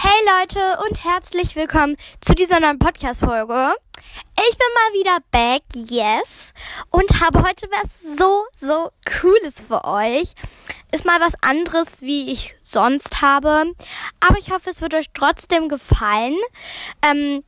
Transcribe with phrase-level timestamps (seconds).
[0.00, 3.74] Hey Leute und herzlich willkommen zu dieser neuen Podcast-Folge.
[4.48, 6.52] Ich bin mal wieder back, yes,
[6.90, 10.34] und habe heute was so, so Cooles für euch.
[10.92, 13.72] Ist mal was anderes, wie ich sonst habe,
[14.20, 16.36] aber ich hoffe, es wird euch trotzdem gefallen.
[17.02, 17.42] Ähm,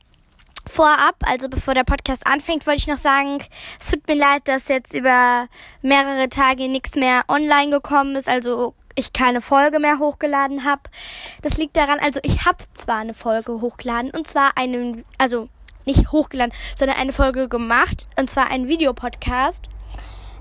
[0.69, 3.41] vorab, also bevor der Podcast anfängt, wollte ich noch sagen,
[3.79, 5.47] es tut mir leid, dass jetzt über
[5.81, 10.81] mehrere Tage nichts mehr online gekommen ist, also ich keine Folge mehr hochgeladen habe.
[11.41, 15.49] Das liegt daran, also ich habe zwar eine Folge hochgeladen und zwar einen, also
[15.85, 19.69] nicht hochgeladen, sondern eine Folge gemacht und zwar einen Videopodcast.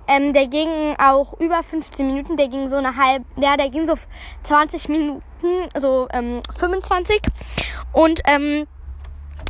[0.08, 3.86] Ähm, der ging auch über 15 Minuten, der ging so eine halbe, ja, der ging
[3.86, 3.94] so
[4.42, 5.22] 20 Minuten,
[5.76, 7.20] so ähm, 25
[7.92, 8.66] und ähm,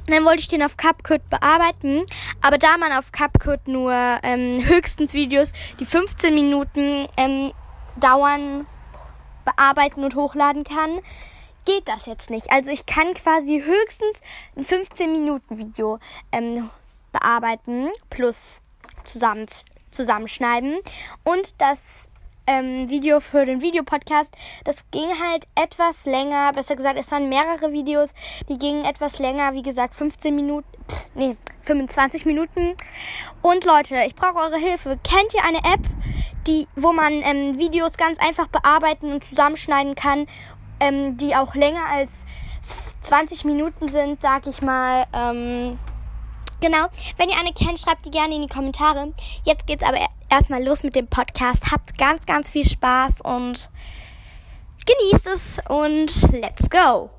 [0.06, 2.04] dann wollte ich den auf CapCut bearbeiten,
[2.42, 3.92] aber da man auf CapCut nur
[4.22, 7.52] ähm, höchstens Videos, die 15 Minuten ähm,
[7.96, 8.66] dauern,
[9.44, 11.00] bearbeiten und hochladen kann,
[11.64, 12.50] geht das jetzt nicht.
[12.50, 14.20] Also ich kann quasi höchstens
[14.56, 15.98] ein 15 Minuten Video
[16.32, 16.70] ähm,
[17.12, 18.60] bearbeiten plus
[19.04, 19.46] zusammen,
[19.90, 20.78] zusammenschneiden
[21.24, 22.09] und das
[22.50, 24.34] ähm, Video für den Videopodcast,
[24.64, 28.12] das ging halt etwas länger, besser gesagt, es waren mehrere Videos,
[28.48, 32.74] die gingen etwas länger, wie gesagt, 15 Minuten, pff, nee, 25 Minuten.
[33.42, 34.98] Und Leute, ich brauche eure Hilfe.
[35.04, 35.86] Kennt ihr eine App,
[36.46, 40.26] die, wo man ähm, Videos ganz einfach bearbeiten und zusammenschneiden kann,
[40.80, 42.24] ähm, die auch länger als
[43.02, 45.04] 20 Minuten sind, sag ich mal.
[45.12, 45.78] Ähm,
[46.60, 46.86] genau.
[47.16, 49.12] Wenn ihr eine kennt, schreibt die gerne in die Kommentare.
[49.44, 51.70] Jetzt geht's aber erstmal los mit dem Podcast.
[51.70, 53.70] Habt ganz, ganz viel Spaß und
[54.86, 57.10] genießt es und let's go.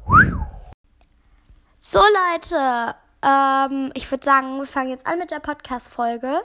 [1.80, 6.44] So Leute, ähm, ich würde sagen, wir fangen jetzt an mit der Podcast-Folge.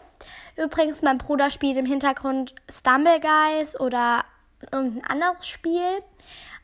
[0.56, 4.24] Übrigens, mein Bruder spielt im Hintergrund Stumble Guys oder
[4.72, 6.02] irgendein anderes Spiel.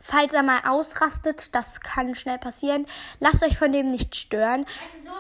[0.01, 2.87] Falls er mal ausrastet, das kann schnell passieren.
[3.21, 4.67] Lasst euch von dem nicht stören.
[4.95, 5.17] Also so.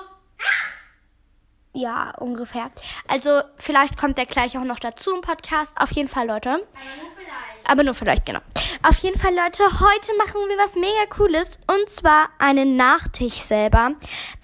[1.75, 2.71] Ja, ungefähr.
[3.09, 5.75] Also vielleicht kommt der gleich auch noch dazu im Podcast.
[5.81, 6.51] Auf jeden Fall, Leute.
[6.51, 7.71] Aber nur vielleicht.
[7.71, 8.41] Aber nur vielleicht, genau.
[8.83, 11.59] Auf jeden Fall, Leute, heute machen wir was mega cooles.
[11.67, 13.93] Und zwar einen Nachtisch selber.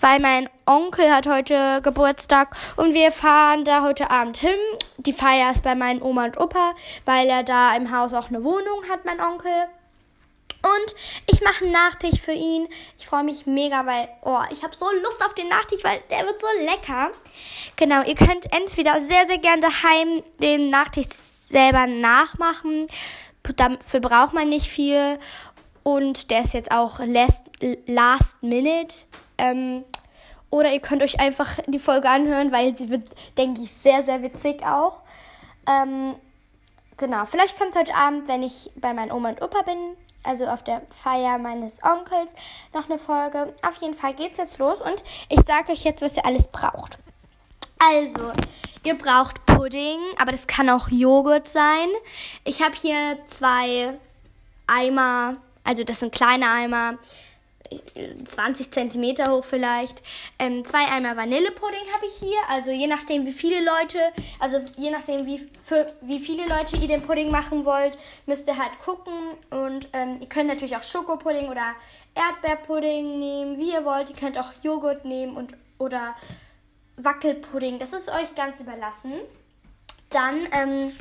[0.00, 4.58] Weil mein Onkel hat heute Geburtstag und wir fahren da heute Abend hin.
[4.96, 6.74] Die Feier ist bei meinen Oma und Opa,
[7.04, 9.68] weil er da im Haus auch eine Wohnung hat, mein Onkel.
[10.62, 10.94] Und
[11.26, 12.68] ich mache einen Nachtisch für ihn.
[12.98, 16.24] Ich freue mich mega, weil, oh, ich habe so Lust auf den Nachtisch, weil der
[16.26, 17.12] wird so lecker.
[17.76, 22.88] Genau, ihr könnt entweder sehr, sehr gerne daheim den Nachtisch selber nachmachen.
[23.56, 25.18] Dafür braucht man nicht viel.
[25.84, 27.46] Und der ist jetzt auch last,
[27.86, 29.06] last minute.
[29.38, 29.84] Ähm,
[30.50, 34.22] oder ihr könnt euch einfach die Folge anhören, weil sie wird, denke ich, sehr, sehr
[34.22, 35.02] witzig auch.
[35.66, 36.14] Ähm,
[36.96, 40.62] genau, vielleicht kommt heute Abend, wenn ich bei meinen Oma und Opa bin, also auf
[40.62, 42.32] der Feier meines Onkels,
[42.72, 43.52] noch eine Folge.
[43.66, 46.98] Auf jeden Fall geht's jetzt los und ich sage euch jetzt, was ihr alles braucht.
[47.78, 48.32] Also,
[48.84, 51.88] ihr braucht Pudding, aber das kann auch Joghurt sein.
[52.44, 53.94] Ich habe hier zwei
[54.66, 56.98] Eimer, also das sind kleine Eimer
[58.24, 60.02] 20 Zentimeter hoch vielleicht.
[60.38, 62.38] Ähm, zwei Eimer Vanillepudding habe ich hier.
[62.48, 63.98] Also je nachdem, wie viele Leute,
[64.38, 68.56] also je nachdem, wie, für, wie viele Leute ihr den Pudding machen wollt, müsst ihr
[68.56, 69.14] halt gucken.
[69.50, 71.74] Und ähm, ihr könnt natürlich auch Schokopudding oder
[72.14, 74.10] Erdbeerpudding nehmen, wie ihr wollt.
[74.10, 76.14] Ihr könnt auch Joghurt nehmen und oder
[76.96, 77.78] Wackelpudding.
[77.78, 79.12] Das ist euch ganz überlassen.
[80.10, 80.92] Dann ähm,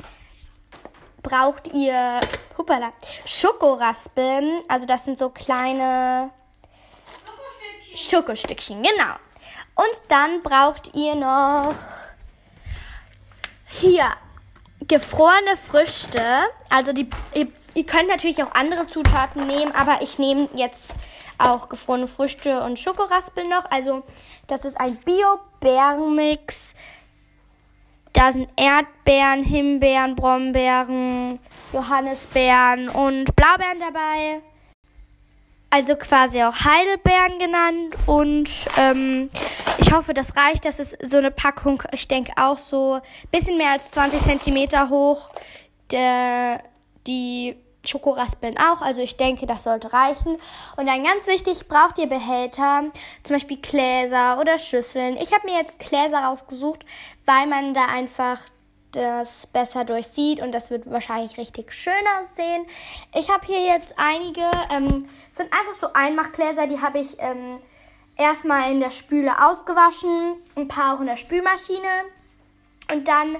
[1.22, 2.20] braucht ihr
[2.56, 2.92] hoppala,
[3.24, 4.62] Schokoraspeln.
[4.68, 6.30] Also das sind so kleine
[7.98, 9.14] Schokostückchen, genau.
[9.74, 11.74] Und dann braucht ihr noch
[13.66, 14.08] hier
[14.86, 16.22] gefrorene Früchte.
[16.70, 20.94] Also die, ihr, ihr könnt natürlich auch andere Zutaten nehmen, aber ich nehme jetzt
[21.38, 23.70] auch gefrorene Früchte und Schokoraspeln noch.
[23.70, 24.02] Also
[24.46, 26.74] das ist ein Bio-Bärenmix.
[28.12, 31.38] Da sind Erdbeeren, Himbeeren, Brombeeren,
[31.72, 34.42] Johannisbeeren und Blaubeeren dabei
[35.70, 37.96] also quasi auch Heidelbeeren genannt.
[38.06, 39.30] Und ähm,
[39.78, 40.64] ich hoffe, das reicht.
[40.64, 44.88] Das ist so eine Packung, ich denke auch so ein bisschen mehr als 20 Zentimeter
[44.88, 45.30] hoch.
[45.90, 46.62] Der,
[47.06, 48.82] die Schokoraspeln auch.
[48.82, 50.36] Also ich denke, das sollte reichen.
[50.76, 52.84] Und dann ganz wichtig, braucht ihr Behälter,
[53.24, 55.16] zum Beispiel Gläser oder Schüsseln.
[55.16, 56.84] Ich habe mir jetzt Gläser rausgesucht,
[57.24, 58.40] weil man da einfach
[58.92, 62.66] das besser durchsieht und das wird wahrscheinlich richtig schön aussehen.
[63.14, 64.44] Ich habe hier jetzt einige,
[64.74, 67.58] ähm, sind einfach so Einmachgläser, die habe ich ähm,
[68.16, 72.04] erstmal in der Spüle ausgewaschen, ein paar auch in der Spülmaschine
[72.90, 73.36] und dann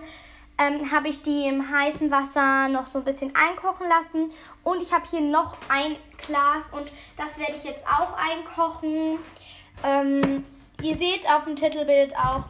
[0.58, 4.32] ähm, habe ich die im heißen Wasser noch so ein bisschen einkochen lassen.
[4.64, 9.18] Und ich habe hier noch ein Glas und das werde ich jetzt auch einkochen.
[9.84, 10.44] Ähm,
[10.82, 12.46] ihr seht auf dem Titelbild auch,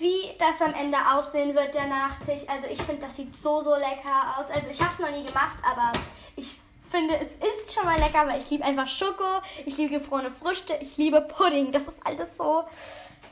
[0.00, 2.42] wie das am Ende aussehen wird, der Nachtisch.
[2.48, 4.50] Also ich finde, das sieht so, so lecker aus.
[4.50, 5.92] Also ich habe es noch nie gemacht, aber
[6.36, 6.54] ich
[6.90, 10.74] finde, es ist schon mal lecker, weil ich liebe einfach Schoko, ich liebe gefrorene Früchte,
[10.80, 11.70] ich liebe Pudding.
[11.70, 12.64] Das ist alles so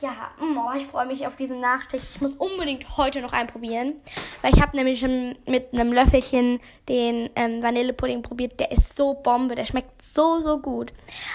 [0.01, 2.03] ja, mm, oh, ich freue mich auf diesen Nachtisch.
[2.15, 3.95] Ich muss unbedingt heute noch einen probieren.
[4.41, 8.59] Weil ich habe nämlich schon mit einem Löffelchen den ähm, Vanillepudding probiert.
[8.59, 9.55] Der ist so Bombe.
[9.55, 10.93] Der schmeckt so, so gut.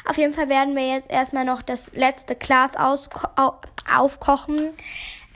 [0.09, 4.71] Auf jeden Fall werden wir jetzt erstmal noch das letzte Glas aufkochen.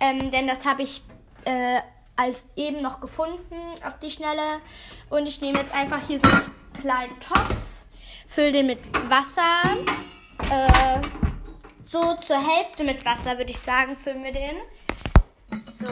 [0.00, 1.02] Ähm, denn das habe ich
[1.44, 1.80] äh,
[2.16, 3.56] als eben noch gefunden
[3.86, 4.60] auf die Schnelle.
[5.08, 7.56] Und ich nehme jetzt einfach hier so einen kleinen Topf,
[8.26, 9.62] fülle den mit Wasser.
[10.50, 11.00] Äh,
[11.86, 14.56] so zur Hälfte mit Wasser, würde ich sagen, füllen wir den.
[15.58, 15.86] So.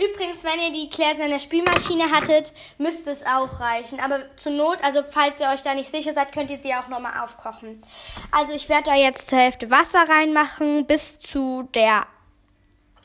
[0.00, 3.98] Übrigens, wenn ihr die Gläser in der Spülmaschine hattet, müsste es auch reichen.
[3.98, 6.86] Aber zur Not, also falls ihr euch da nicht sicher seid, könnt ihr sie auch
[6.86, 7.82] nochmal aufkochen.
[8.30, 12.06] Also ich werde da jetzt zur Hälfte Wasser reinmachen, bis zu der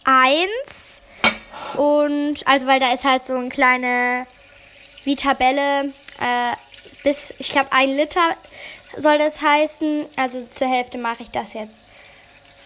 [0.04, 1.02] 1.
[1.78, 4.28] Und, also weil da ist halt so eine kleine,
[5.04, 6.56] wie Tabelle, äh,
[7.04, 8.36] bis, ich glaube, ein Liter
[8.98, 10.06] soll das heißen.
[10.16, 11.82] Also zur Hälfte mache ich das jetzt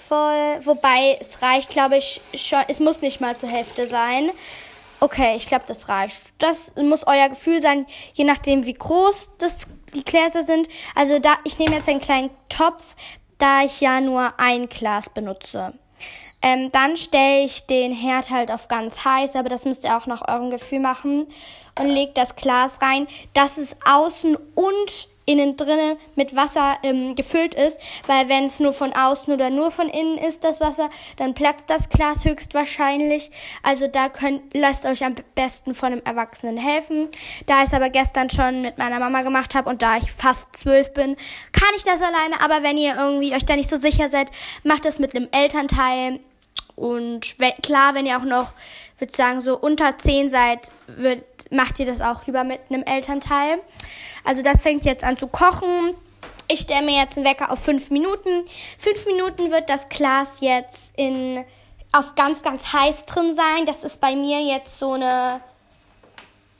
[0.08, 0.60] voll.
[0.64, 2.64] Wobei es reicht, glaube ich, schon.
[2.68, 4.32] Es muss nicht mal zur Hälfte sein.
[5.00, 6.22] Okay, ich glaube, das reicht.
[6.40, 10.68] Das muss euer Gefühl sein, je nachdem, wie groß das, die Gläser sind.
[10.96, 12.84] Also da, ich nehme jetzt einen kleinen Topf,
[13.38, 15.74] da ich ja nur ein Glas benutze.
[16.48, 20.06] Ähm, dann stelle ich den Herd halt auf ganz heiß, aber das müsst ihr auch
[20.06, 21.28] nach eurem Gefühl machen.
[21.78, 27.54] Und legt das Glas rein, dass es außen und innen drinnen mit Wasser ähm, gefüllt
[27.54, 31.34] ist, weil wenn es nur von außen oder nur von innen ist, das Wasser, dann
[31.34, 33.30] platzt das Glas höchstwahrscheinlich.
[33.62, 37.10] Also da könnt, lasst euch am besten von einem Erwachsenen helfen.
[37.46, 40.56] Da ich es aber gestern schon mit meiner Mama gemacht habe und da ich fast
[40.56, 41.18] zwölf bin,
[41.52, 42.42] kann ich das alleine.
[42.42, 44.32] Aber wenn ihr irgendwie euch da nicht so sicher seid,
[44.64, 46.22] macht das mit einem Elternteil.
[46.78, 48.54] Und wenn, klar, wenn ihr auch noch,
[49.00, 53.60] würde sagen, so unter zehn seid, wird, macht ihr das auch lieber mit einem Elternteil.
[54.24, 55.96] Also das fängt jetzt an zu kochen.
[56.48, 58.46] Ich stelle mir jetzt einen Wecker auf 5 Minuten.
[58.78, 61.44] 5 Minuten wird das Glas jetzt in,
[61.92, 63.66] auf ganz, ganz heiß drin sein.
[63.66, 65.42] Das ist bei mir jetzt so eine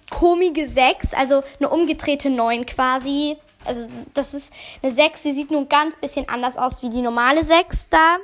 [0.10, 3.38] komische 6, also eine umgedrehte 9 quasi.
[3.66, 7.02] Also das ist eine 6, sie sieht nur ein ganz bisschen anders aus wie die
[7.02, 8.18] normale 6 da.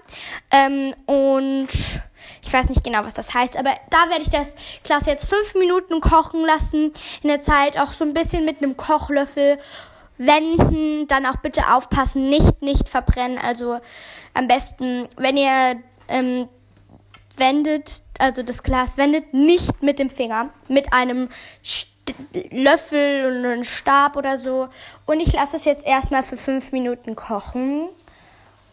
[0.51, 1.69] Ähm, und
[2.41, 5.56] ich weiß nicht genau, was das heißt, aber da werde ich das Glas jetzt fünf
[5.56, 6.94] Minuten kochen lassen.
[7.21, 9.59] In der Zeit auch so ein bisschen mit einem Kochlöffel
[10.18, 11.07] wenden.
[11.07, 13.38] Dann auch bitte aufpassen, nicht, nicht verbrennen.
[13.38, 13.79] Also
[14.33, 15.75] am besten, wenn ihr
[16.07, 16.47] ähm,
[17.38, 21.29] wendet, also das Glas wendet, nicht mit dem Finger, mit einem
[21.63, 21.92] St
[22.51, 24.69] Löffel und einem Stab oder so.
[25.05, 27.88] Und ich lasse es jetzt erstmal für fünf Minuten kochen.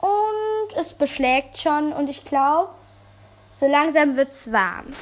[0.01, 2.71] Und es beschlägt schon und ich glaube,
[3.59, 4.95] so langsam wird es warm.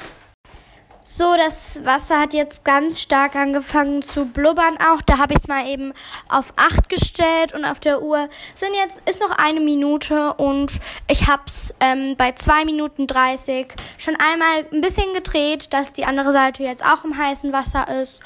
[1.11, 5.01] So, das Wasser hat jetzt ganz stark angefangen zu blubbern auch.
[5.01, 5.91] Da habe ich es mal eben
[6.29, 10.79] auf 8 gestellt und auf der Uhr sind jetzt ist noch eine Minute und
[11.09, 16.05] ich habe es ähm, bei 2 Minuten 30 schon einmal ein bisschen gedreht, dass die
[16.05, 18.19] andere Seite jetzt auch im heißen Wasser ist.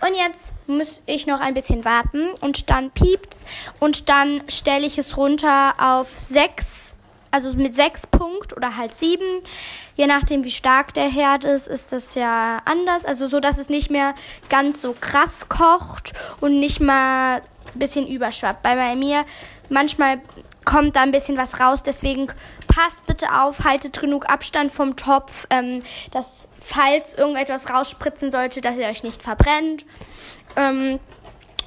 [0.00, 3.46] Und jetzt muss ich noch ein bisschen warten und dann piept's
[3.80, 6.94] und dann stelle ich es runter auf 6
[7.30, 9.42] also mit sechs Punkt oder halt sieben.
[9.98, 13.04] Je nachdem, wie stark der Herd ist, ist das ja anders.
[13.04, 14.14] Also so, dass es nicht mehr
[14.48, 18.62] ganz so krass kocht und nicht mal ein bisschen überschwappt.
[18.62, 19.24] Bei mir
[19.68, 20.20] manchmal
[20.64, 21.82] kommt da ein bisschen was raus.
[21.82, 22.28] Deswegen
[22.68, 25.80] passt bitte auf, haltet genug Abstand vom Topf, ähm,
[26.12, 29.84] dass falls irgendetwas rausspritzen sollte, dass ihr euch nicht verbrennt.
[30.54, 31.00] Ähm,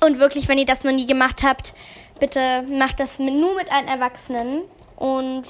[0.06, 1.74] und wirklich, wenn ihr das noch nie gemacht habt,
[2.22, 4.62] bitte macht das nur mit einem Erwachsenen.
[4.96, 5.44] Und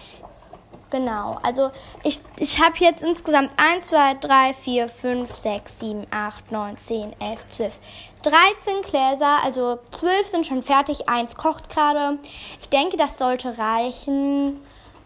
[0.92, 1.72] genau, also
[2.04, 7.16] ich, ich habe jetzt insgesamt 1, 2, 3, 4, 5, 6, 7, 8, 9, 10,
[7.20, 7.80] 11, 12,
[8.22, 9.44] 13 Gläser.
[9.44, 12.20] Also 12 sind schon fertig, 1 kocht gerade.
[12.62, 14.62] Ich denke, das sollte reichen.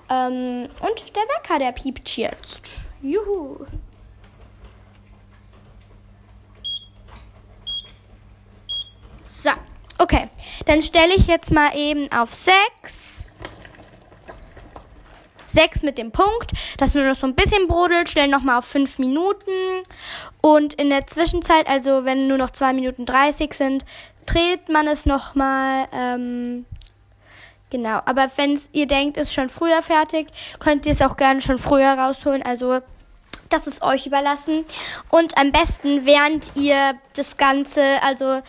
[0.09, 2.81] Ähm, und der Wecker, der piept jetzt.
[3.01, 3.65] Juhu.
[9.25, 9.51] So,
[9.99, 10.29] okay.
[10.65, 13.24] Dann stelle ich jetzt mal eben auf 6.
[15.55, 18.99] 6 mit dem Punkt, dass nur noch so ein bisschen brodelt, stellen nochmal auf 5
[18.99, 19.51] Minuten.
[20.41, 23.85] Und in der Zwischenzeit, also wenn nur noch 2 Minuten 30 sind,
[24.25, 25.87] dreht man es nochmal.
[25.93, 26.65] Ähm,
[27.69, 30.27] genau, aber wenn ihr denkt, ist schon früher fertig,
[30.59, 32.43] könnt ihr es auch gerne schon früher rausholen.
[32.43, 32.81] Also
[33.49, 34.65] Das ist euch überlassen.
[35.09, 38.41] Und am besten, während ihr das Ganze, also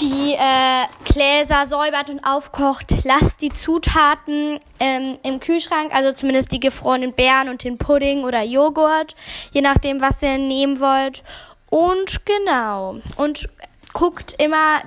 [0.00, 6.60] die äh, Gläser säubert und aufkocht, lasst die Zutaten ähm, im Kühlschrank, also zumindest die
[6.60, 9.14] gefrorenen Beeren und den Pudding oder Joghurt,
[9.52, 11.22] je nachdem, was ihr nehmen wollt.
[11.68, 12.96] Und genau.
[13.16, 13.48] Und
[13.92, 14.80] guckt immer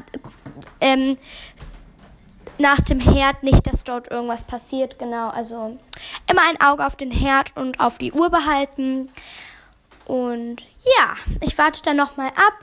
[0.82, 1.15] ähm,
[2.58, 5.00] nach dem Herd nicht, dass dort irgendwas passiert.
[5.00, 5.30] Genau.
[5.30, 5.77] Also
[6.30, 9.10] immer ein Auge auf den Herd und auf die Uhr behalten.
[10.06, 12.53] Und ja, ich warte dann nochmal ab.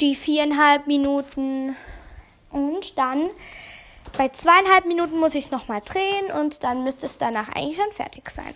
[0.00, 1.76] Die viereinhalb Minuten.
[2.50, 3.30] Und dann
[4.16, 7.92] bei zweieinhalb Minuten muss ich es nochmal drehen und dann müsste es danach eigentlich schon
[7.92, 8.54] fertig sein.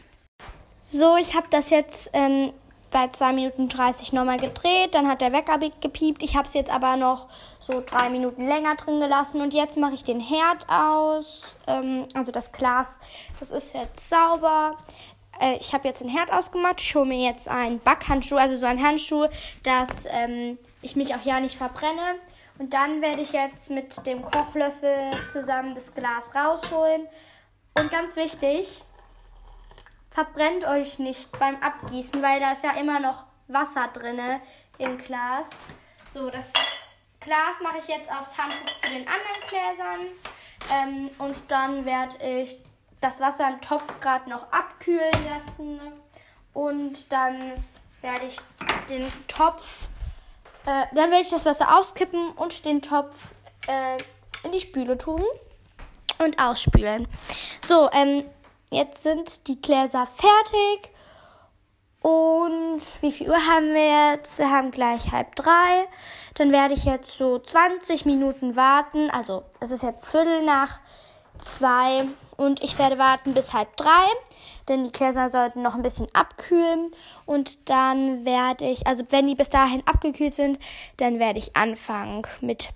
[0.80, 2.52] So, ich habe das jetzt ähm,
[2.90, 6.22] bei 2 Minuten 30 nochmal gedreht, dann hat der Wecker gepiept.
[6.22, 9.94] Ich habe es jetzt aber noch so 3 Minuten länger drin gelassen und jetzt mache
[9.94, 11.56] ich den Herd aus.
[11.66, 13.00] Ähm, also das Glas,
[13.40, 14.76] das ist jetzt sauber.
[15.40, 16.80] Äh, ich habe jetzt den Herd ausgemacht.
[16.80, 19.26] Ich hole mir jetzt einen Backhandschuh, also so einen Handschuh,
[19.62, 22.16] dass ähm, ich mich auch ja nicht verbrenne.
[22.58, 27.08] Und dann werde ich jetzt mit dem Kochlöffel zusammen das Glas rausholen.
[27.78, 28.82] Und ganz wichtig,
[30.10, 34.40] verbrennt euch nicht beim Abgießen, weil da ist ja immer noch Wasser drinne
[34.78, 35.50] im Glas.
[36.12, 36.52] So, das
[37.20, 40.00] Glas mache ich jetzt aufs Handtuch zu den anderen Gläsern.
[40.70, 42.58] Ähm, und dann werde ich
[43.00, 45.80] das Wasser im Topf gerade noch abkühlen lassen.
[46.52, 47.64] Und dann
[48.02, 48.36] werde ich
[48.88, 49.88] den Topf,
[50.66, 53.35] äh, dann werde ich das Wasser auskippen und den Topf
[53.66, 53.99] äh,
[54.45, 55.23] in die Spüle tun
[56.19, 57.09] und ausspülen.
[57.64, 58.25] So, ähm,
[58.73, 60.90] Jetzt sind die Gläser fertig.
[62.00, 64.38] Und wie viel Uhr haben wir jetzt?
[64.38, 65.87] Wir haben gleich halb drei.
[66.35, 69.11] Dann werde ich jetzt so 20 Minuten warten.
[69.11, 70.81] Also es ist jetzt Viertel nach
[71.38, 72.07] zwei
[72.38, 74.07] und ich werde warten bis halb drei,
[74.69, 76.90] denn die Gläser sollten noch ein bisschen abkühlen
[77.26, 80.59] und dann werde ich, also wenn die bis dahin abgekühlt sind,
[80.97, 82.71] dann werde ich anfangen mit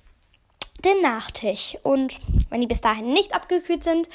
[0.84, 2.18] dem Nachtisch und
[2.50, 4.08] wenn die bis dahin nicht abgekühlt sind,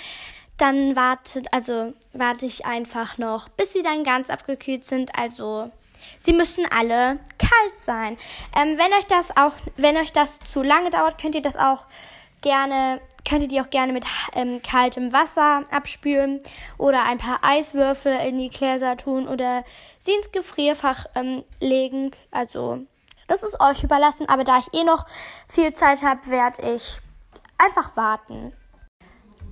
[0.57, 5.17] dann wartet, also warte ich einfach noch, bis sie dann ganz abgekühlt sind.
[5.17, 5.71] Also
[6.21, 8.17] sie müssen alle kalt sein.
[8.55, 11.87] Ähm, wenn euch das auch, wenn euch das zu lange dauert, könnt ihr das auch
[12.41, 16.41] gerne, könnt ihr die auch gerne mit ähm, kaltem Wasser abspülen
[16.77, 19.63] oder ein paar Eiswürfel in die Gläser tun oder
[19.99, 22.11] sie ins Gefrierfach ähm, legen.
[22.31, 22.79] Also
[23.27, 25.05] das ist euch überlassen, aber da ich eh noch
[25.47, 26.99] viel Zeit habe, werde ich
[27.57, 28.53] einfach warten.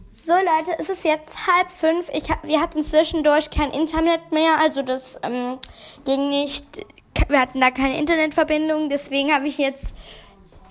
[0.09, 2.09] So Leute, es ist jetzt halb fünf.
[2.09, 5.59] Ich, wir hatten zwischendurch kein Internet mehr, also das ähm,
[6.03, 6.85] ging nicht.
[7.27, 9.93] Wir hatten da keine Internetverbindung, deswegen habe ich jetzt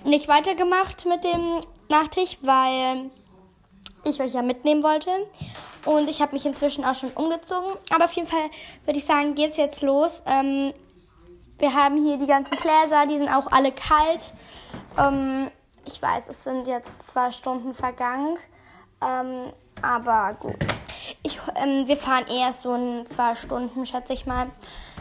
[0.03, 3.09] nicht weitergemacht mit dem Nachtisch, weil
[4.03, 5.09] ich euch ja mitnehmen wollte.
[5.85, 7.71] Und ich habe mich inzwischen auch schon umgezogen.
[7.89, 8.49] Aber auf jeden Fall
[8.85, 10.23] würde ich sagen, geht es jetzt los.
[10.25, 10.73] Ähm,
[11.57, 14.33] wir haben hier die ganzen Gläser, die sind auch alle kalt.
[14.97, 15.49] Ähm,
[15.85, 18.37] ich weiß, es sind jetzt zwei Stunden vergangen.
[19.01, 20.57] Ähm, aber gut.
[21.23, 24.51] Ich, ähm, wir fahren erst so in zwei Stunden, schätze ich mal.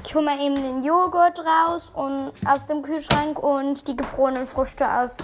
[0.07, 4.89] Ich hole mal eben den Joghurt raus und aus dem Kühlschrank und die gefrorenen Früchte
[4.91, 5.19] aus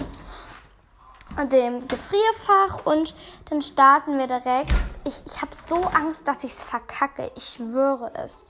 [1.43, 3.13] dem Gefrierfach und
[3.49, 4.73] dann starten wir direkt.
[5.03, 7.31] Ich, ich habe so Angst, dass ich es verkacke.
[7.35, 8.43] Ich schwöre es.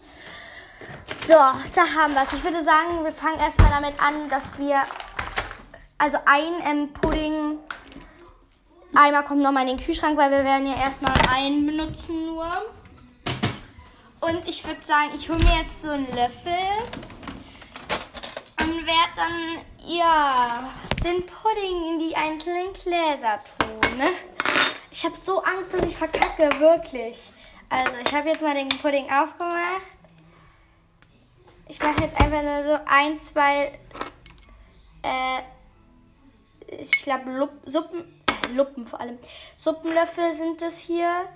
[1.13, 2.33] So, da haben wir es.
[2.33, 4.81] Ich würde sagen, wir fangen erstmal damit an, dass wir
[5.97, 7.57] also ein ähm, Pudding
[8.93, 12.49] Eimer kommt nochmal in den Kühlschrank, weil wir werden ja erstmal einen benutzen nur.
[14.21, 16.53] Und ich würde sagen, ich hole mir jetzt so einen Löffel
[18.59, 20.71] und werde dann, ja,
[21.03, 23.97] den Pudding in die einzelnen Gläser tun.
[23.97, 24.07] Ne?
[24.91, 27.31] Ich habe so Angst, dass ich verkacke, wirklich.
[27.69, 29.81] Also, ich habe jetzt mal den Pudding aufgemacht.
[31.67, 33.77] Ich mache jetzt einfach nur so ein, zwei,
[35.01, 35.41] äh,
[36.79, 38.03] ich glaube, Suppen,
[38.53, 39.17] Luppen vor allem.
[39.57, 41.27] Suppenlöffel sind es hier.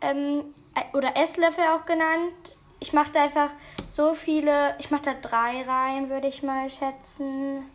[0.00, 0.54] Ähm,
[0.92, 2.56] oder Esslöffel auch genannt.
[2.80, 3.50] Ich mache da einfach
[3.94, 4.74] so viele.
[4.78, 7.70] Ich mache da drei rein, würde ich mal schätzen.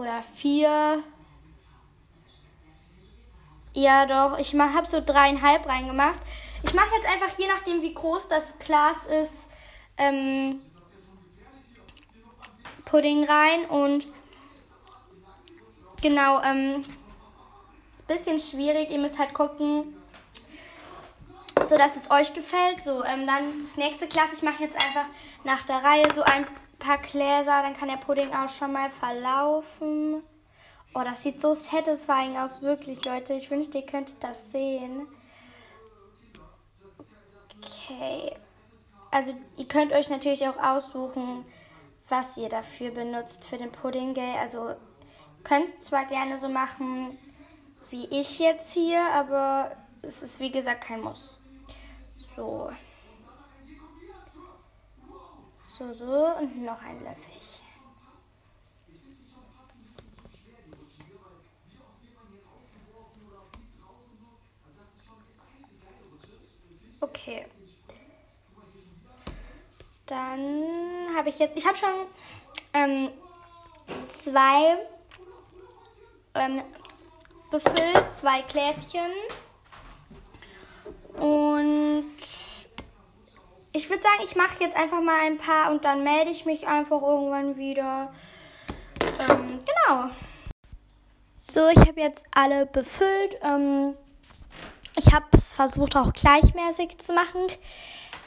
[0.00, 1.02] Oder vier.
[3.74, 4.38] Ja, doch.
[4.38, 6.18] Ich habe so dreieinhalb reingemacht.
[6.62, 9.48] Ich mache jetzt einfach, je nachdem, wie groß das Glas ist,
[9.98, 10.58] ähm,
[12.86, 14.06] Pudding rein und
[16.00, 16.82] Genau, ähm,
[17.92, 18.90] ist ein bisschen schwierig.
[18.90, 19.94] Ihr müsst halt gucken,
[21.68, 22.80] so dass es euch gefällt.
[22.80, 24.32] So, ähm, dann das nächste Glas.
[24.32, 25.04] Ich mache jetzt einfach
[25.44, 26.46] nach der Reihe so ein
[26.80, 27.62] paar Gläser.
[27.62, 30.24] Dann kann der Pudding auch schon mal verlaufen.
[30.92, 33.34] Oh, das sieht so satisfying aus, wirklich, Leute.
[33.34, 35.06] Ich wünschte, ihr könntet das sehen.
[37.58, 38.32] Okay.
[39.12, 41.44] Also ihr könnt euch natürlich auch aussuchen,
[42.08, 44.34] was ihr dafür benutzt für den Pudding, gell?
[44.40, 44.74] Also
[45.44, 47.16] könnt es zwar gerne so machen
[47.90, 49.72] wie ich jetzt hier, aber
[50.02, 51.42] es ist wie gesagt kein Muss.
[52.36, 52.70] So.
[55.80, 57.64] So, so und noch ein Löffelchen.
[67.00, 67.46] Okay.
[70.04, 71.88] Dann habe ich jetzt, ich habe schon
[72.74, 73.08] ähm,
[74.06, 74.86] zwei
[76.34, 76.62] ähm,
[77.50, 79.10] befüllt, zwei Gläschen.
[84.00, 87.02] Würde sagen, ich mache jetzt einfach mal ein paar und dann melde ich mich einfach
[87.02, 88.12] irgendwann wieder.
[89.18, 90.10] Ähm, genau.
[91.34, 93.38] So, ich habe jetzt alle befüllt.
[93.42, 93.94] Ähm,
[94.96, 97.46] ich habe es versucht auch gleichmäßig zu machen.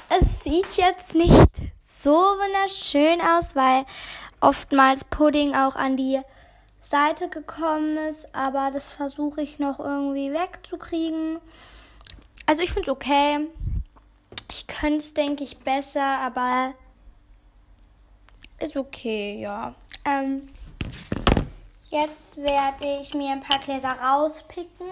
[0.10, 1.50] Es sieht jetzt nicht
[1.80, 3.86] so wunderschön aus, weil
[4.42, 6.22] oftmals Pudding auch an die
[6.82, 11.40] Seite gekommen ist, aber das versuche ich noch irgendwie wegzukriegen.
[12.46, 13.48] Also ich finde es okay.
[14.56, 16.76] Ich könnte es, denke ich, besser, aber
[18.60, 19.74] ist okay, ja.
[20.06, 20.48] Ähm,
[21.90, 24.92] jetzt werde ich mir ein paar Gläser rauspicken,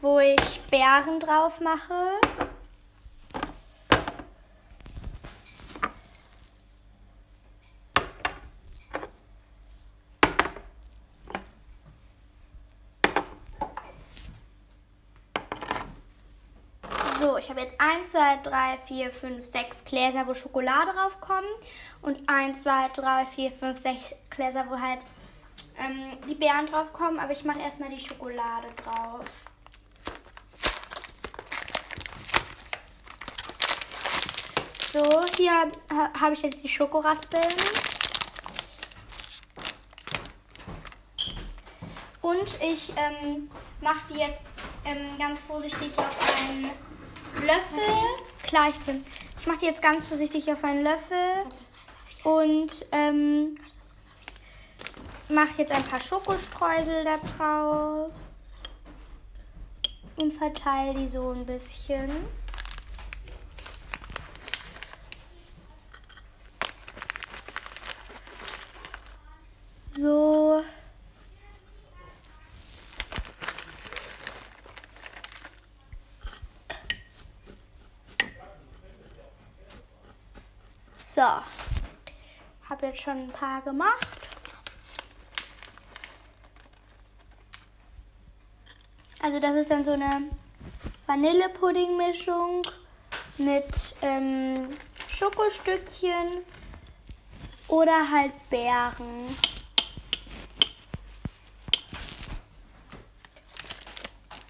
[0.00, 2.20] wo ich Beeren drauf mache.
[17.18, 21.46] So, ich habe jetzt 1, 2, 3, 4, 5, 6 Gläser, wo Schokolade draufkommt.
[22.02, 25.06] Und 1, 2, 3, 4, 5, 6 Gläser, wo halt
[25.78, 27.20] ähm, die Beeren draufkommen.
[27.20, 29.24] Aber ich mache erstmal die Schokolade drauf.
[34.92, 35.02] So,
[35.36, 37.42] hier ha habe ich jetzt die Schokoraspeln.
[42.20, 43.48] Und ich ähm,
[43.80, 46.70] mache die jetzt ähm, ganz vorsichtig auf einen
[47.42, 47.94] Löffel.
[48.42, 49.04] Gleich, Tim.
[49.38, 51.44] Ich mache die jetzt ganz vorsichtig auf einen Löffel.
[52.22, 53.56] Und ähm,
[55.28, 58.10] mache jetzt ein paar Schokostreusel da drauf.
[60.16, 62.10] Und verteile die so ein bisschen.
[69.96, 70.34] So.
[82.68, 84.06] Habe jetzt schon ein paar gemacht.
[89.20, 90.30] Also das ist dann so eine
[91.06, 92.62] Vanillepudding-Mischung
[93.38, 94.68] mit ähm,
[95.08, 96.44] Schokostückchen
[97.66, 99.36] oder halt Beeren.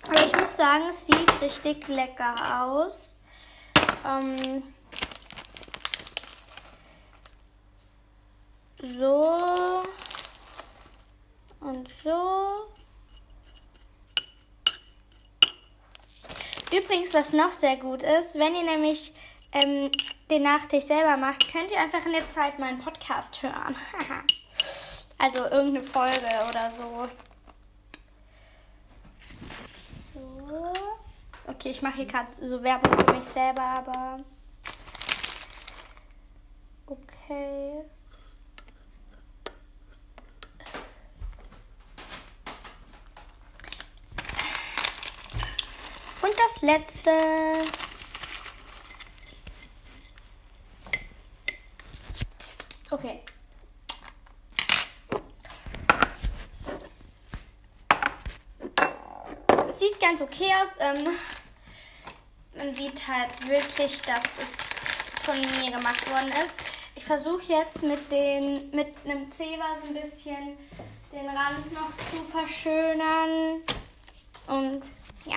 [0.06, 3.18] Aber ich muss sagen, es sieht richtig lecker aus.
[4.06, 4.62] Ähm,
[8.84, 9.82] so
[11.60, 12.68] und so.
[16.76, 19.12] Übrigens, was noch sehr gut ist, wenn ihr nämlich
[19.52, 19.92] ähm,
[20.28, 23.76] den Nachtisch selber macht, könnt ihr einfach in der Zeit meinen Podcast hören.
[25.18, 27.08] also irgendeine Folge oder so.
[30.12, 30.72] So.
[31.46, 34.24] Okay, ich mache hier gerade so Werbung für mich selber, aber.
[36.86, 37.84] Okay.
[46.24, 47.10] Und das letzte.
[52.90, 53.20] Okay.
[59.76, 60.70] Sieht ganz okay aus.
[60.78, 61.08] Ähm,
[62.56, 64.74] man sieht halt wirklich, dass es
[65.22, 66.60] von mir gemacht worden ist.
[66.94, 70.56] Ich versuche jetzt mit, den, mit einem Zewa so ein bisschen
[71.12, 73.62] den Rand noch zu verschönern.
[74.46, 74.84] Und
[75.24, 75.36] ja.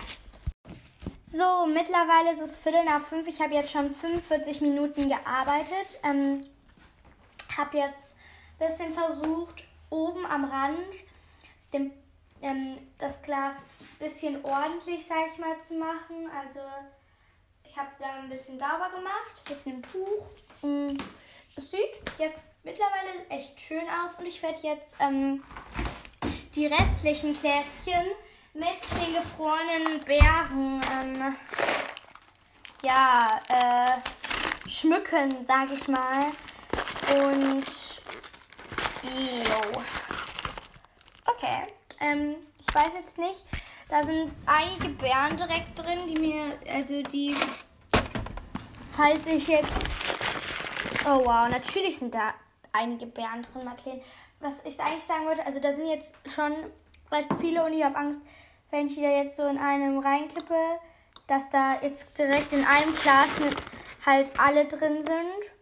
[1.29, 3.27] So, mittlerweile ist es Viertel nach fünf.
[3.27, 5.99] Ich habe jetzt schon 45 Minuten gearbeitet.
[6.01, 6.39] Ähm,
[7.57, 8.15] habe jetzt
[8.57, 10.95] ein bisschen versucht, oben am Rand
[11.73, 11.91] dem,
[12.41, 16.29] ähm, das Glas ein bisschen ordentlich, sag ich mal, zu machen.
[16.33, 16.61] Also
[17.65, 20.29] ich habe da ein bisschen sauber gemacht mit einem Tuch.
[20.61, 20.95] Mm,
[21.57, 25.43] es sieht jetzt mittlerweile echt schön aus und ich werde jetzt ähm,
[26.55, 28.15] die restlichen Gläschen
[28.57, 31.35] mit den gefrorenen Beeren ähm,
[32.83, 36.31] ja, äh, schmücken, sag ich mal.
[37.23, 37.65] Und,
[39.03, 39.81] jo.
[41.25, 41.67] Okay,
[41.99, 43.45] ähm, ich weiß jetzt nicht.
[43.89, 47.35] Da sind einige Bären direkt drin, die mir, also die,
[48.89, 49.71] falls ich jetzt,
[51.05, 52.33] oh wow, natürlich sind da
[52.73, 54.01] einige Bären drin, Martin.
[54.39, 56.53] Was ich eigentlich sagen wollte, also da sind jetzt schon
[57.11, 58.19] recht viele und ich habe Angst,
[58.69, 60.79] wenn ich die da jetzt so in einem reinkippe,
[61.27, 63.29] dass da jetzt direkt in einem Glas
[64.05, 65.57] halt alle drin sind.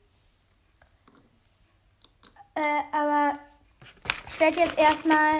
[2.56, 3.39] Äh, aber
[4.28, 5.39] ich werde jetzt erstmal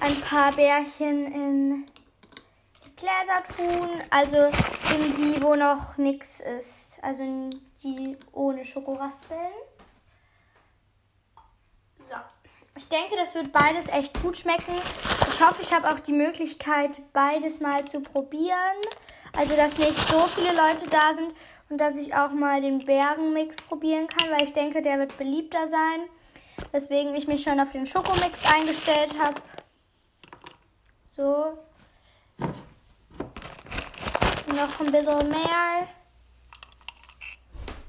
[0.00, 1.86] ein paar Bärchen in
[2.84, 3.88] die Gläser tun.
[4.10, 4.50] Also
[4.94, 6.98] in die, wo noch nichts ist.
[7.02, 7.50] Also in
[7.82, 9.52] die ohne Schokoraspeln.
[11.98, 12.16] So.
[12.74, 14.74] Ich denke, das wird beides echt gut schmecken.
[15.28, 18.76] Ich hoffe, ich habe auch die Möglichkeit, beides mal zu probieren.
[19.34, 21.34] Also, dass nicht so viele Leute da sind
[21.68, 25.68] und dass ich auch mal den Bärenmix probieren kann, weil ich denke, der wird beliebter
[25.68, 26.08] sein.
[26.72, 29.40] Deswegen ich mich schon auf den Schokomix eingestellt habe.
[31.14, 31.58] So.
[34.46, 35.88] Noch ein bisschen mehr.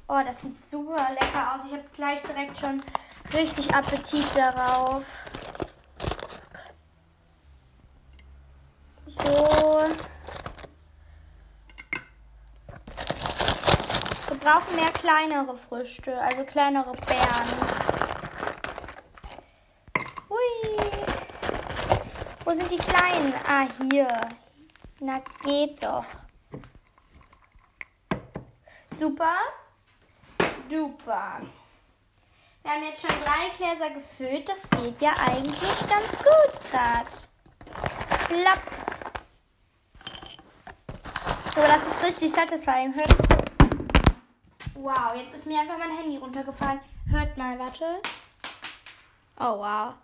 [0.08, 1.66] Oh, das sieht super lecker aus.
[1.66, 2.84] Ich habe gleich direkt schon
[3.32, 5.06] richtig Appetit darauf.
[9.08, 9.86] So.
[14.28, 17.48] Wir brauchen mehr kleinere Früchte, also kleinere Beeren.
[20.30, 20.78] Hui.
[22.44, 23.34] Wo sind die kleinen?
[23.48, 24.08] Ah, hier.
[25.00, 26.06] Na, geht doch.
[29.00, 29.36] Super.
[30.70, 31.42] Duper.
[32.64, 34.48] Wir haben jetzt schon drei Gläser gefüllt.
[34.48, 37.10] Das geht ja eigentlich ganz gut gerade.
[38.30, 38.62] Plapp.
[41.54, 42.96] So, das ist richtig satisfying.
[42.96, 43.14] Hört.
[44.76, 46.80] Wow, jetzt ist mir einfach mein Handy runtergefallen.
[47.10, 48.02] Hört mal, warte.
[49.38, 49.96] Oh, wow.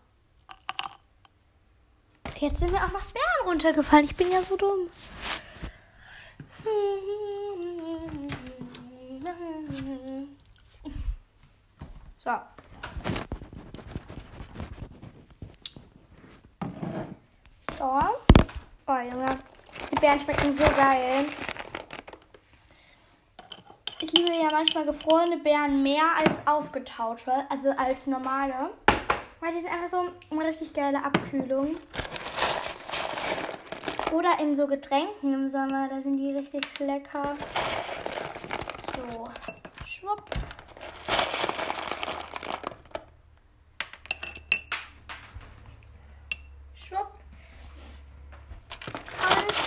[2.39, 4.03] Jetzt sind mir auch noch Bären runtergefallen.
[4.05, 4.89] Ich bin ja so dumm.
[12.19, 12.31] So.
[17.77, 17.99] So.
[18.87, 19.39] Oh, Junge.
[19.89, 21.25] Die Beeren schmecken so geil.
[24.01, 28.71] Ich liebe ja manchmal gefrorene Beeren mehr als aufgetaute, also als normale.
[29.39, 31.77] Weil die sind einfach so eine richtig geile Abkühlung.
[34.11, 37.37] Oder in so Getränken im Sommer, da sind die richtig lecker.
[38.95, 39.29] So,
[39.85, 40.29] schwupp.
[46.75, 47.13] Schwupp.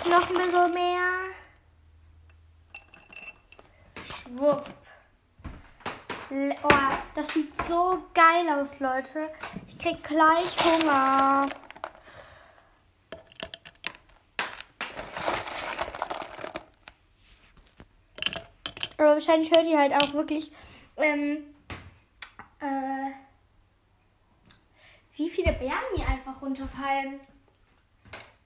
[0.05, 1.09] Und noch ein bisschen mehr.
[4.13, 4.65] Schwupp.
[6.63, 6.69] Oh,
[7.15, 8.03] das sieht so
[8.63, 9.29] aus, Leute.
[9.67, 11.49] Ich krieg gleich Hunger.
[18.99, 20.53] Aber wahrscheinlich hört ihr halt auch wirklich,
[20.97, 21.55] ähm,
[22.61, 23.11] äh,
[25.17, 27.19] wie viele Bären mir einfach runterfallen.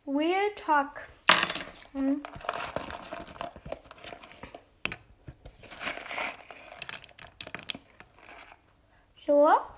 [0.07, 1.09] Real Talk.
[1.93, 2.23] Hm.
[9.27, 9.76] So.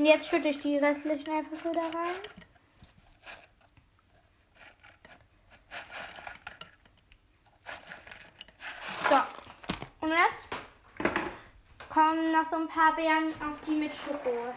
[0.00, 2.16] Und jetzt schütte ich die restlichen einfach so da rein.
[9.10, 9.16] So.
[10.00, 10.48] Und jetzt
[11.90, 14.54] kommen noch so ein paar Beeren auf die mit Schoko.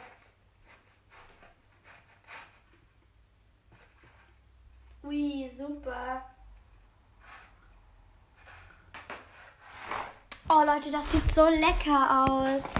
[5.03, 6.23] Ui, super.
[10.47, 12.73] Oh Leute, das sieht so lecker aus.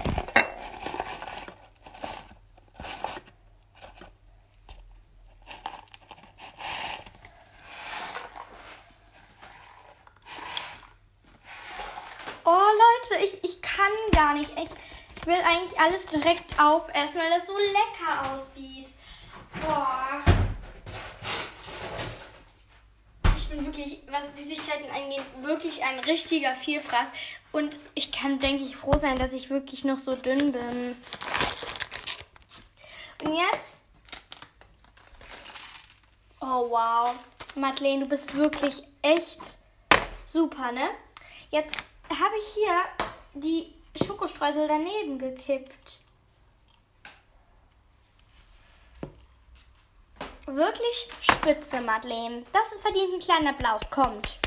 [12.46, 12.50] Oh
[13.10, 14.50] Leute, ich, ich kann gar nicht.
[14.56, 18.88] Ich will eigentlich alles direkt aufessen, weil das so lecker aussieht.
[19.62, 20.22] Boah.
[23.36, 27.12] Ich bin wirklich, was Süßigkeiten angeht, wirklich ein richtiger Vielfraß.
[27.52, 30.96] Und ich kann, denke ich, froh sein, dass ich wirklich noch so dünn bin.
[33.24, 33.84] Und jetzt.
[36.40, 37.14] Oh wow.
[37.54, 39.58] Madeleine, du bist wirklich echt
[40.26, 40.90] super, ne?
[41.50, 42.84] Jetzt habe ich hier
[43.34, 43.74] die
[44.04, 45.98] Schokostreusel daneben gekippt.
[50.46, 52.44] wirklich spitze, Madeleine.
[52.52, 53.88] Das verdient ein kleiner Applaus.
[53.90, 54.38] Kommt.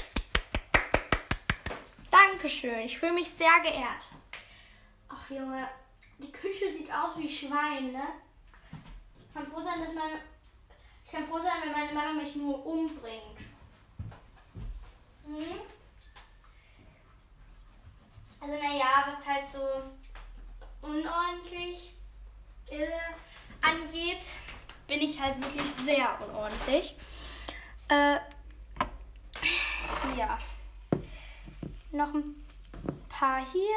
[2.11, 2.79] Dankeschön.
[2.79, 4.03] Ich fühle mich sehr geehrt.
[5.09, 5.67] Ach, Junge.
[6.19, 8.07] Die Küche sieht aus wie Schwein, ne?
[9.27, 10.19] Ich kann froh sein, dass meine.
[11.05, 13.37] Ich kann froh sein, wenn meine Mama mich nur umbringt.
[15.25, 15.61] Hm?
[18.39, 19.59] Also, naja, was halt so
[20.81, 21.93] unordentlich
[22.67, 22.87] äh,
[23.61, 24.39] angeht,
[24.87, 26.95] bin ich halt wirklich sehr unordentlich.
[27.89, 28.17] Äh,
[30.17, 30.37] ja.
[31.91, 32.47] Noch ein
[33.09, 33.75] paar hier.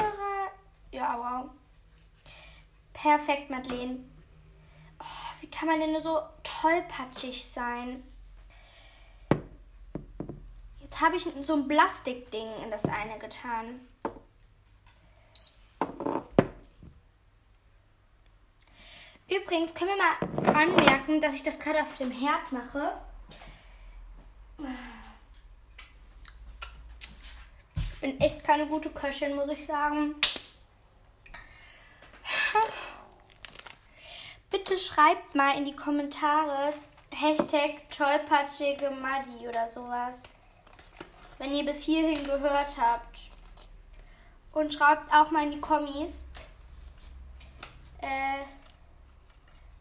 [0.92, 1.51] Ja, wow.
[2.92, 3.99] Perfekt, Madeleine.
[5.01, 5.05] Oh,
[5.40, 8.03] wie kann man denn nur so tollpatschig sein?
[10.81, 13.81] Jetzt habe ich so ein Plastikding in das eine getan.
[19.31, 22.93] Übrigens können wir mal anmerken, dass ich das gerade auf dem Herd mache.
[27.77, 30.16] Ich bin echt keine gute Köchin, muss ich sagen.
[34.51, 36.73] Bitte schreibt mal in die Kommentare
[37.11, 40.25] Hashtag tollpatschige Madi oder sowas.
[41.38, 43.31] Wenn ihr bis hierhin gehört habt.
[44.53, 46.25] Und schreibt auch mal in die Kommis,
[48.01, 48.43] äh,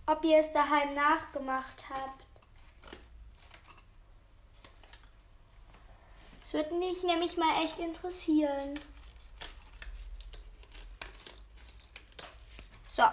[0.09, 2.23] ob ihr es daheim nachgemacht habt.
[6.41, 8.79] Das würde mich nämlich mal echt interessieren.
[12.95, 13.03] So.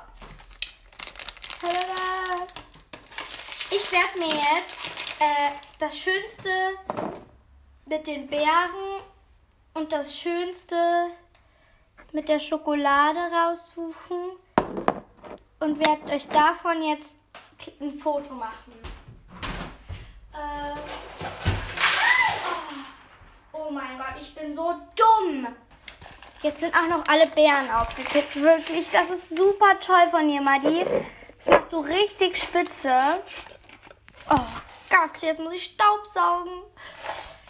[3.70, 6.48] Ich werde mir jetzt äh, das Schönste
[7.84, 9.02] mit den Beeren
[9.74, 11.10] und das Schönste
[12.12, 14.45] mit der Schokolade raussuchen
[15.60, 17.20] und werde euch davon jetzt
[17.80, 18.72] ein Foto machen.
[20.32, 20.74] Äh,
[23.52, 25.48] oh, oh mein Gott, ich bin so dumm.
[26.42, 28.36] Jetzt sind auch noch alle Beeren ausgekippt.
[28.36, 30.84] Wirklich, das ist super toll von dir, Madi.
[31.38, 33.22] Das machst du richtig spitze.
[34.30, 34.46] Oh
[34.90, 36.62] Gott, jetzt muss ich Staubsaugen.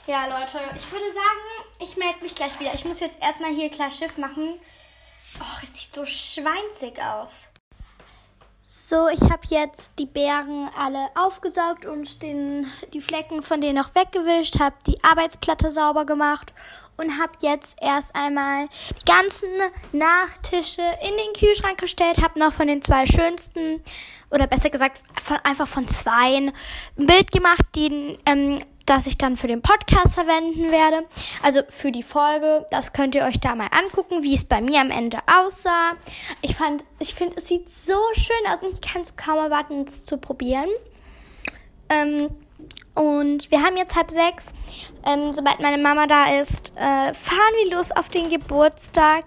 [0.07, 2.73] Ja, Leute, ich würde sagen, ich melde mich gleich wieder.
[2.75, 4.61] Ich muss jetzt erstmal hier klar Schiff machen.
[5.41, 7.51] Oh, es sieht so schweinzig aus.
[8.69, 13.95] So, ich habe jetzt die Beeren alle aufgesaugt und den, die Flecken von denen noch
[13.95, 16.53] weggewischt, habe die Arbeitsplatte sauber gemacht
[16.97, 19.51] und habe jetzt erst einmal die ganzen
[19.93, 23.85] Nachtische in den Kühlschrank gestellt, habe noch von den zwei schönsten
[24.33, 26.53] oder besser gesagt von, einfach von zweien
[26.99, 31.07] ein Bild gemacht, die ähm, das ich dann für den Podcast verwenden werde.
[31.43, 32.67] Also für die Folge.
[32.71, 35.93] Das könnt ihr euch da mal angucken, wie es bei mir am Ende aussah.
[36.41, 39.85] Ich fand, ich finde, es sieht so schön aus und ich kann es kaum erwarten,
[39.87, 40.69] es zu probieren.
[41.89, 42.29] Ähm,
[42.95, 44.53] und wir haben jetzt halb sechs.
[45.05, 49.25] Ähm, sobald meine Mama da ist, äh, fahren wir los auf den Geburtstag.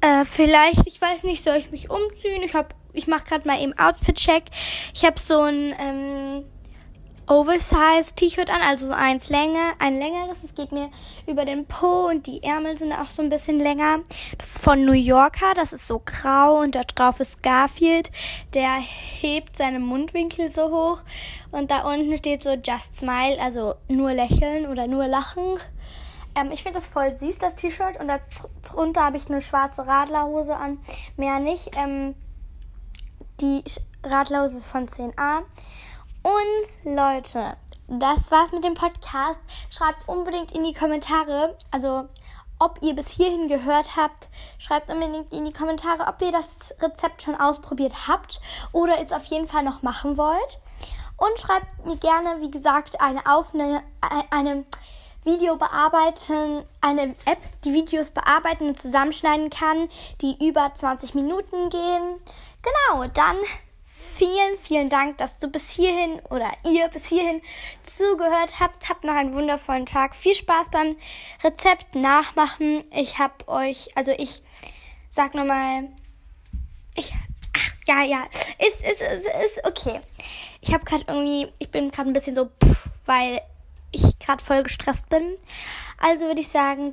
[0.00, 2.42] Äh, vielleicht, ich weiß nicht, soll ich mich umziehen?
[2.42, 4.44] Ich habe, ich mache gerade mal eben Outfit-Check.
[4.92, 6.44] Ich habe so ein ähm,
[7.26, 10.44] Oversize T-Shirt an, also so eins Länge, ein längeres.
[10.44, 10.90] Es geht mir
[11.26, 14.00] über den Po und die Ärmel sind auch so ein bisschen länger.
[14.36, 18.10] Das ist von New Yorker, das ist so grau und da drauf ist Garfield.
[18.52, 21.02] Der hebt seine Mundwinkel so hoch
[21.50, 25.58] und da unten steht so Just Smile, also nur lächeln oder nur lachen.
[26.34, 28.10] Ähm, ich finde das voll süß, das T-Shirt und
[28.62, 30.78] darunter habe ich eine schwarze Radlerhose an,
[31.16, 31.70] mehr nicht.
[31.76, 32.14] Ähm,
[33.40, 33.62] die
[34.04, 35.42] Radlerhose ist von 10a.
[36.24, 39.38] Und Leute, das war's mit dem Podcast.
[39.68, 42.08] Schreibt unbedingt in die Kommentare, also
[42.58, 44.30] ob ihr bis hierhin gehört habt.
[44.58, 48.40] Schreibt unbedingt in die Kommentare, ob ihr das Rezept schon ausprobiert habt
[48.72, 50.58] oder es auf jeden Fall noch machen wollt.
[51.18, 53.82] Und schreibt mir gerne, wie gesagt, eine Aufnahme,
[54.30, 54.64] eine
[55.24, 59.90] Video bearbeiten, eine App, die Videos bearbeiten und zusammenschneiden kann,
[60.22, 62.18] die über 20 Minuten gehen.
[62.62, 63.36] Genau, dann
[64.16, 67.42] vielen, vielen Dank, dass du bis hierhin oder ihr bis hierhin
[67.82, 68.88] zugehört habt.
[68.88, 70.14] Habt noch einen wundervollen Tag.
[70.14, 70.96] Viel Spaß beim
[71.42, 72.84] Rezept nachmachen.
[72.92, 74.42] Ich hab euch, also ich
[75.10, 75.88] sag nochmal,
[76.94, 77.12] ich,
[77.56, 78.24] ach, ja, ja,
[78.58, 80.00] ist, ist, ist, ist okay.
[80.60, 83.40] Ich habe gerade irgendwie, ich bin gerade ein bisschen so, pff, weil
[83.92, 85.36] ich gerade voll gestresst bin.
[85.98, 86.90] Also würde ich sagen,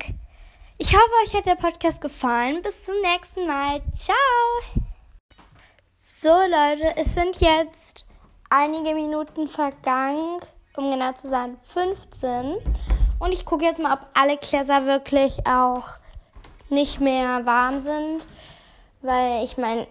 [0.78, 2.62] ich hoffe, euch hat der Podcast gefallen.
[2.62, 3.82] Bis zum nächsten Mal.
[3.94, 4.91] Ciao.
[6.04, 8.06] So Leute, es sind jetzt
[8.50, 10.40] einige Minuten vergangen,
[10.76, 12.56] um genau zu sein 15.
[13.20, 15.90] Und ich gucke jetzt mal, ob alle Gläser wirklich auch
[16.70, 18.20] nicht mehr warm sind.
[19.00, 19.86] Weil ich meine,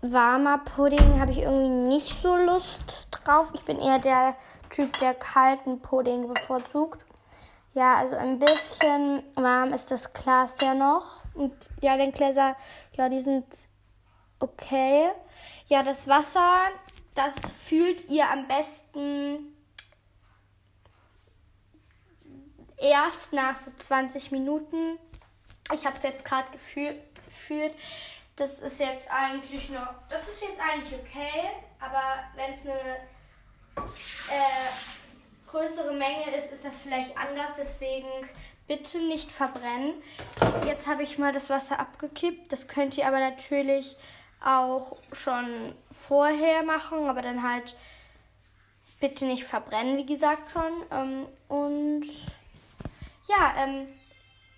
[0.00, 3.48] warmer Pudding habe ich irgendwie nicht so Lust drauf.
[3.52, 4.34] Ich bin eher der
[4.70, 7.04] Typ, der kalten Pudding bevorzugt.
[7.74, 11.20] Ja, also ein bisschen warm ist das Glas ja noch.
[11.34, 12.56] Und ja, den Gläser,
[12.96, 13.68] ja, die sind
[14.40, 15.10] okay.
[15.68, 16.68] Ja, das Wasser,
[17.14, 19.54] das fühlt ihr am besten
[22.78, 24.98] erst nach so 20 Minuten.
[25.72, 27.74] Ich habe es jetzt gerade gefühlt.
[28.36, 32.02] Das ist jetzt eigentlich noch, das ist jetzt eigentlich okay, aber
[32.36, 32.80] wenn es eine
[33.76, 34.70] äh,
[35.46, 37.50] größere Menge ist, ist das vielleicht anders.
[37.58, 38.08] Deswegen
[38.66, 39.94] bitte nicht verbrennen.
[40.64, 42.50] Jetzt habe ich mal das Wasser abgekippt.
[42.50, 43.96] Das könnt ihr aber natürlich
[44.44, 47.76] auch schon vorher machen, aber dann halt
[49.00, 50.72] bitte nicht verbrennen, wie gesagt schon.
[50.90, 52.06] Ähm, und
[53.28, 53.86] ja, ähm,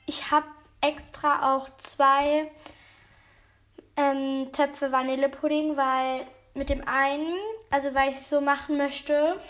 [0.06, 0.46] ich habe
[0.80, 2.50] extra auch zwei
[3.96, 7.36] ähm, Töpfe Vanillepudding, weil mit dem einen,
[7.70, 9.40] also weil ich es so machen möchte,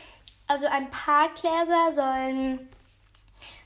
[0.46, 2.68] also ein paar Gläser sollen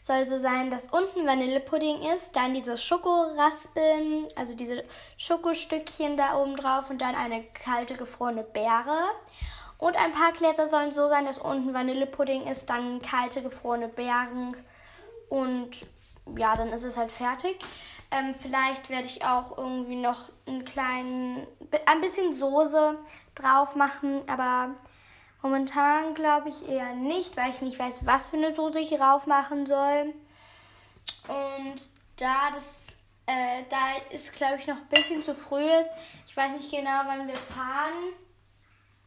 [0.07, 4.85] soll so sein, dass unten Vanillepudding ist, dann diese Schokoraspeln, also diese
[5.17, 8.97] Schokostückchen da oben drauf und dann eine kalte gefrorene Beere.
[9.79, 14.57] Und ein paar Gläser sollen so sein, dass unten Vanillepudding ist, dann kalte gefrorene Beeren
[15.29, 15.87] und
[16.37, 17.59] ja, dann ist es halt fertig.
[18.11, 21.47] Ähm, vielleicht werde ich auch irgendwie noch einen kleinen,
[21.87, 22.97] ein bisschen Soße
[23.35, 24.75] drauf machen, aber
[25.47, 29.27] momentan glaube ich eher nicht, weil ich nicht weiß, was für eine Soße ich drauf
[29.27, 30.13] machen soll.
[31.29, 35.91] Und da das, äh, da ist glaube ich noch ein bisschen zu früh ist,
[36.27, 38.13] ich weiß nicht genau, wann wir fahren.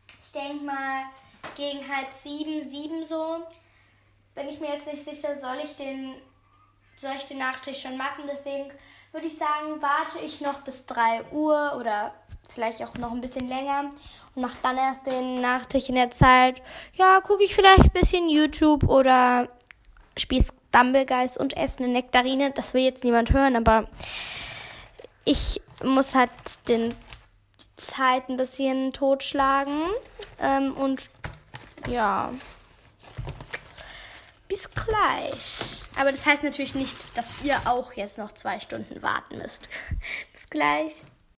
[0.08, 1.04] Ich denke mal
[1.56, 3.44] gegen halb sieben, sieben so.
[4.36, 6.16] Bin ich mir jetzt nicht sicher, soll ich den,
[6.96, 8.24] soll ich den Nachtisch schon machen.
[8.28, 8.72] Deswegen
[9.12, 12.14] würde ich sagen, warte ich noch bis 3 Uhr oder
[12.50, 13.92] vielleicht auch noch ein bisschen länger
[14.36, 16.62] und mache dann erst den Nachtisch in der Zeit.
[16.94, 19.48] Ja, gucke ich vielleicht ein bisschen YouTube oder
[20.18, 22.52] spiele Stumblegeist und esse eine Nektarine.
[22.52, 23.88] Das will jetzt niemand hören, aber
[25.26, 26.32] ich muss halt
[26.68, 26.96] den
[27.78, 29.82] Zeit ein bisschen totschlagen.
[30.40, 31.10] Ähm, und
[31.88, 32.32] ja,
[34.48, 35.79] bis gleich.
[36.00, 39.68] Aber das heißt natürlich nicht, dass ihr auch jetzt noch zwei Stunden warten müsst.
[40.32, 41.04] bis gleich.